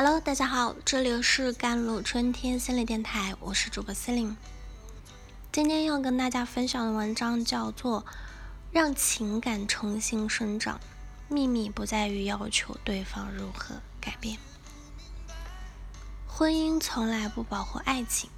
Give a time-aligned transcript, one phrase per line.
[0.00, 4.36] Hello，大家好，这里是甘露春天心理电台，我是主播思玲。
[5.50, 8.02] 今天要跟大家分享的文章叫做
[8.70, 10.76] 《让情感重新生长》，
[11.26, 14.38] 秘密不在于要求对方如何改变。
[16.28, 18.30] 婚姻从来不保护爱情，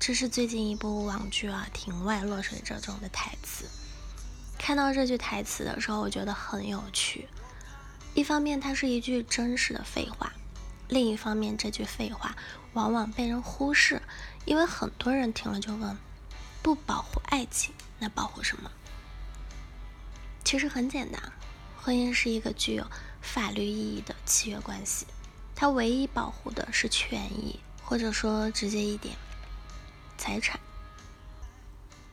[0.00, 3.66] 这是最近一部网剧啊《庭外落水者》中的台词。
[4.56, 7.28] 看到这句台词的时候，我觉得很有趣。
[8.14, 10.30] 一方面，它是一句真实的废话；
[10.88, 12.36] 另一方面，这句废话
[12.72, 14.02] 往往被人忽视，
[14.44, 15.96] 因为很多人听了就问：
[16.62, 18.70] 不保护爱情，那保护什么？
[20.44, 21.20] 其实很简单，
[21.76, 22.86] 婚姻是一个具有
[23.20, 25.06] 法律意义的契约关系，
[25.54, 29.16] 它唯一保护的是权益，或者说直接一点，
[30.16, 30.60] 财产。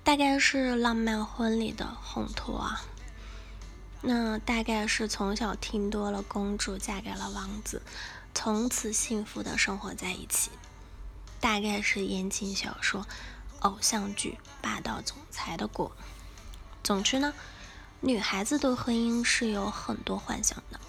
[0.04, 2.82] 大概是浪漫婚礼的烘托啊。
[4.02, 7.82] 那大概是从小听多了公主嫁给了王子，
[8.34, 10.52] 从此幸福的生活在一起。
[11.40, 13.06] 大概是言情小说、
[13.60, 15.92] 偶像剧霸道总裁的果。
[16.84, 17.34] 总之呢，
[18.00, 20.80] 女孩子对婚姻是有很多幻想的。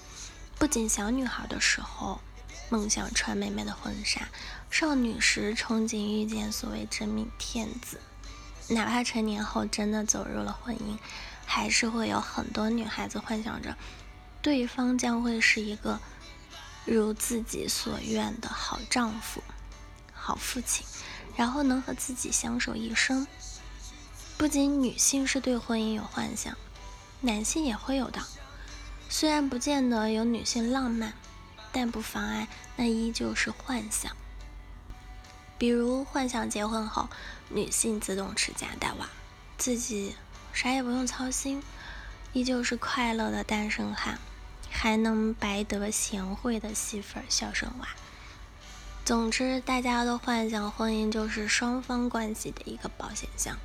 [0.58, 2.20] 不仅小女孩的时候
[2.68, 4.28] 梦想穿美美的婚纱，
[4.70, 8.00] 少女时憧憬遇见所谓真命天子，
[8.68, 10.98] 哪怕成年后真的走入了婚姻。
[11.46, 13.76] 还是会有很多女孩子幻想着，
[14.40, 16.00] 对方将会是一个
[16.84, 19.42] 如自己所愿的好丈夫、
[20.12, 20.86] 好父亲，
[21.36, 23.26] 然后能和自己相守一生。
[24.36, 26.56] 不仅女性是对婚姻有幻想，
[27.20, 28.20] 男性也会有的。
[29.08, 31.14] 虽然不见得有女性浪漫，
[31.72, 34.16] 但不妨碍那依旧是幻想。
[35.56, 37.08] 比如幻想结婚后，
[37.48, 39.08] 女性自动持家带娃，
[39.56, 40.16] 自己。
[40.52, 41.64] 啥也不用操心，
[42.32, 44.20] 依旧是快乐的单身汉，
[44.84, 47.88] 还能白得贤惠的媳妇儿、孝顺娃。
[49.02, 53.56] 总之，大家都幻想婚姻就是双方关系的一个保险箱，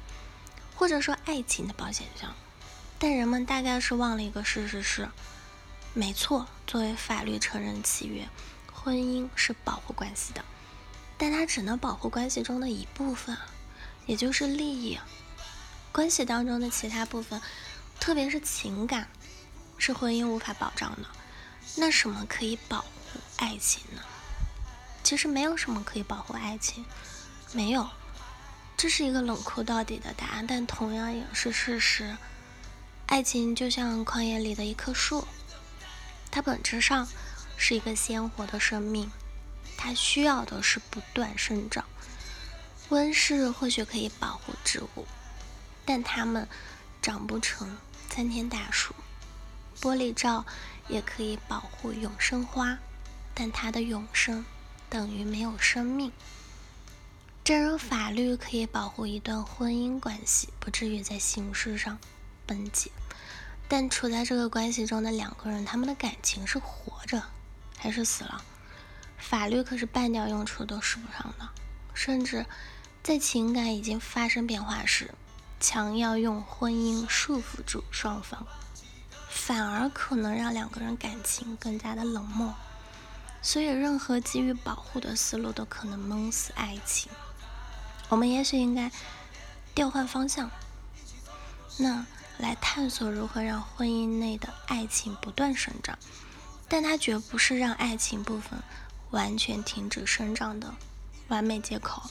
[0.77, 2.33] 或者说爱情的保险箱。
[2.97, 5.09] 但人们大概是忘了一个事实是：
[5.93, 8.29] 没错，作为法律承认契约，
[8.71, 10.45] 婚姻是保护关系的，
[11.17, 13.37] 但它只能保护关系中的一部分，
[14.05, 14.97] 也就是利益。
[15.91, 17.41] 关系当中的其他部分，
[17.99, 19.09] 特别是情感，
[19.77, 21.09] 是婚姻无法保障的。
[21.79, 22.87] 那什么可以保护
[23.37, 24.01] 爱情呢？
[25.01, 26.85] 其实没有什么可以保护爱情，
[27.53, 27.89] 没有。
[28.75, 32.17] 这是一个冷酷到底的答案，但同样也是事实。
[33.07, 35.25] 爱情就像旷野里的一棵树，
[36.29, 37.07] 它本质上
[37.55, 39.09] 是一个鲜活的生命，
[39.77, 41.85] 它需要的是不断生长。
[42.89, 45.07] 温室或许可以保护植物。
[45.85, 46.47] 但它们
[47.01, 47.77] 长不成
[48.09, 48.93] 参天大树，
[49.81, 50.45] 玻璃罩
[50.89, 52.77] 也可以保护永生花，
[53.33, 54.45] 但它的永生
[54.89, 56.11] 等于没有生命。
[57.43, 61.97] 正如法律可以保护一段婚姻关系不至于在形式上
[62.45, 62.91] 崩解，
[63.67, 67.23] 但处在这个关系中的两个人，他们的感情是活着
[67.77, 68.43] 还是死了，
[69.17, 71.49] 法律可是半点用处都使不上的，
[71.93, 72.45] 甚至
[73.01, 75.13] 在情感已经发生变化时。
[75.61, 78.47] 强要用婚姻束缚住双方，
[79.29, 82.53] 反而可能让两个人感情更加的冷漠。
[83.41, 87.09] 所以，任何基于保护的思路都可能蒙死爱情。
[88.09, 88.91] 我们也许应该
[89.73, 90.51] 调换方向，
[91.77, 92.05] 那
[92.37, 95.97] 来探索如何让婚姻内的爱情不断生长，
[96.67, 98.61] 但它绝不是让爱情部分
[99.11, 100.73] 完全停止生长的
[101.29, 102.09] 完美借口。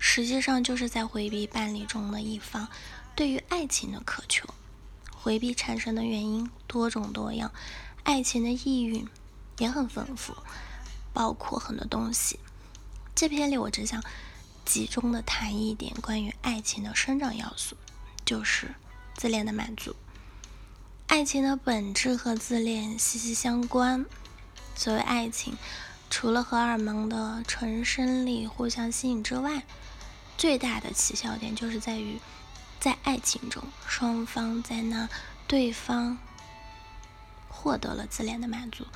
[0.00, 2.68] 实际上就是在回避伴侣中的一方
[3.14, 4.48] 对于爱情的渴求，
[5.20, 7.52] 回避产生的原因多种多样，
[8.04, 9.06] 爱情的意蕴
[9.58, 10.34] 也很丰富，
[11.12, 12.38] 包括很多东西。
[13.14, 14.02] 这篇里我只想
[14.64, 17.76] 集中的谈一点关于爱情的生长要素，
[18.24, 18.74] 就是
[19.14, 19.96] 自恋的满足。
[21.08, 24.06] 爱情的本质和自恋息息相关。
[24.76, 25.56] 所谓爱情，
[26.08, 29.64] 除了荷尔蒙的纯生理互相吸引之外，
[30.36, 32.20] 最大的起效点就是在于，
[32.80, 35.08] 在爱情中，双方在那
[35.46, 36.18] 对方
[37.48, 38.86] 获得了自恋的满足。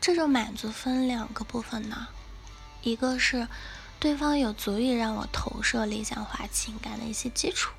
[0.00, 2.08] 这种满足分两个部分呢，
[2.82, 3.48] 一个是
[3.98, 7.72] 对方有足以让我投射理想化情感的一些基础，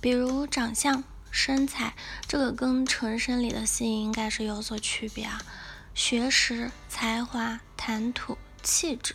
[0.00, 1.94] 比如长相、身材，
[2.26, 5.40] 这个跟纯生理的吸引应该是有所区别啊。
[5.94, 9.14] 学识、才华、谈吐、气质。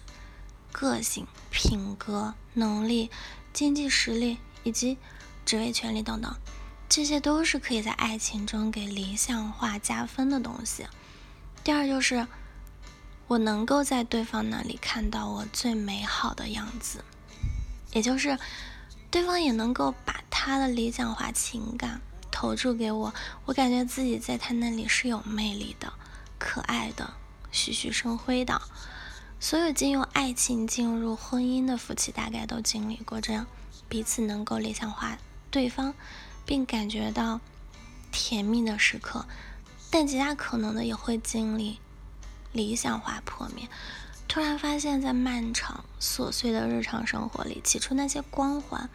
[0.72, 3.12] 个性、品格、能力、
[3.52, 4.98] 经济实力以及
[5.46, 6.36] 职位、权利等等，
[6.88, 10.86] 这些都是可以在爱情中给理想化加分的东西。
[11.64, 12.28] 第二就是
[13.28, 17.04] 我能够在对方那里看到我最美好的样子，
[17.94, 18.38] 也就是
[19.10, 23.14] 对方也能够把他的理想化情感投注给我，
[23.46, 25.94] 我感觉自己在他那里是有魅力的、
[26.38, 27.14] 可爱的、
[27.52, 28.62] 栩栩生辉的。
[29.40, 33.48] 所有进入爱情、进入婚姻的夫妻，大概都经历过这样
[33.92, 35.18] 彼此能够理想化
[35.50, 35.94] 对方，
[36.46, 37.42] 并感觉到
[38.10, 39.26] 甜蜜的时刻。
[39.90, 41.82] 但极大可能的也会经历
[42.54, 43.68] 理想化破灭，
[44.30, 48.90] 突然发现，在漫长琐碎的日常生活里，起初那些光环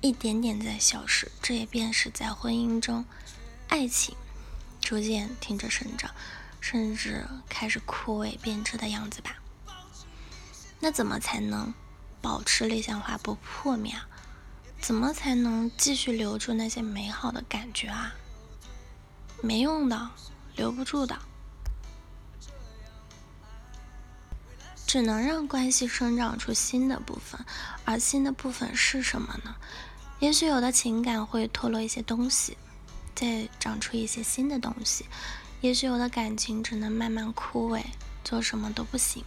[0.00, 1.30] 一点点在消失。
[1.42, 3.04] 这也便是在婚姻中，
[3.68, 4.16] 爱情
[4.80, 6.10] 逐渐停止生长，
[6.58, 9.36] 甚至开始枯萎变质的样子吧。
[10.80, 11.74] 那怎么才能
[12.20, 13.94] 保持理想化不破灭？
[14.80, 18.14] 怎么才能继续留住那些美好的感觉啊？
[19.42, 20.10] 没用的，
[20.54, 21.18] 留不住的，
[24.86, 27.44] 只能让关系生长出新的部分。
[27.84, 29.56] 而新的部分是什么呢？
[30.20, 32.56] 也许有的情感会脱落一些东西，
[33.14, 35.04] 再长出一些新的东西；
[35.60, 37.82] 也许有的感情只能慢慢枯萎，
[38.24, 39.24] 做什么都不行。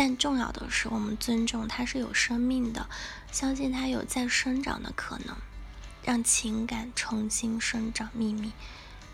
[0.00, 2.88] 但重要的是，我们尊重它是有生命的，
[3.30, 5.36] 相信它有再生长的可能，
[6.02, 8.50] 让情感重新生长秘密。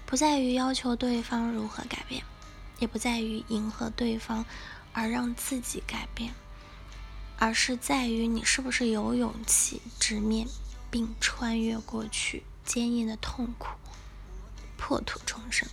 [0.06, 2.22] 不在于要求对方如何改变，
[2.78, 4.44] 也不在于迎合对方
[4.92, 6.32] 而让自己改变，
[7.36, 10.46] 而是在于你是不是有勇气直面
[10.88, 13.70] 并穿越过去坚硬的痛苦，
[14.76, 15.68] 破土重生。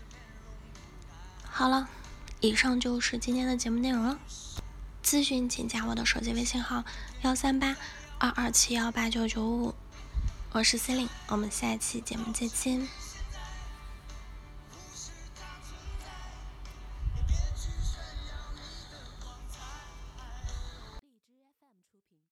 [1.44, 1.88] 好了，
[2.40, 4.18] 以上就是今天的节目内容了。
[5.04, 6.86] 咨询请加我的手机微信号：
[7.24, 7.76] 幺三八
[8.18, 9.76] 二二七幺八九九五，
[10.54, 12.88] 我是 C e l i n e 我们下期节目再见。